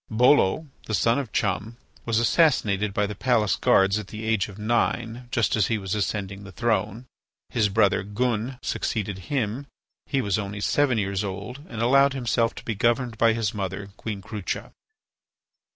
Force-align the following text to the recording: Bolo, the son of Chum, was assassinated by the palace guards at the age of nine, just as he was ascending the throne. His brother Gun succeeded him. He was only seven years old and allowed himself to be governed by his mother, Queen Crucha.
Bolo, 0.09 0.65
the 0.87 0.95
son 0.95 1.19
of 1.19 1.31
Chum, 1.31 1.77
was 2.05 2.17
assassinated 2.17 2.91
by 2.91 3.05
the 3.05 3.13
palace 3.13 3.55
guards 3.55 3.99
at 3.99 4.07
the 4.07 4.23
age 4.25 4.47
of 4.47 4.57
nine, 4.57 5.27
just 5.29 5.55
as 5.55 5.67
he 5.67 5.77
was 5.77 5.93
ascending 5.93 6.43
the 6.43 6.51
throne. 6.51 7.05
His 7.49 7.69
brother 7.69 8.01
Gun 8.01 8.57
succeeded 8.63 9.19
him. 9.31 9.67
He 10.07 10.19
was 10.19 10.39
only 10.39 10.59
seven 10.59 10.97
years 10.97 11.23
old 11.23 11.61
and 11.69 11.83
allowed 11.83 12.13
himself 12.13 12.55
to 12.55 12.65
be 12.65 12.73
governed 12.73 13.19
by 13.19 13.33
his 13.33 13.53
mother, 13.53 13.91
Queen 13.95 14.23
Crucha. 14.23 14.71